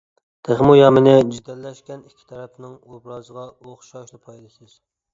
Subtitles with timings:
[0.47, 4.79] تېخىمۇ يامىنى جېدەللەشكەن ئىككى تەرەپنىڭ ئوبرازىغا ئوخشاشلا پايدىسىز.